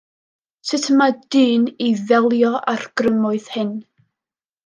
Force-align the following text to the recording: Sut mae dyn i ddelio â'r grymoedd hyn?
Sut 0.69 0.85
mae 1.01 1.11
dyn 1.35 1.67
i 1.89 1.91
ddelio 1.99 2.51
â'r 2.73 2.87
grymoedd 3.01 3.53
hyn? 3.59 3.69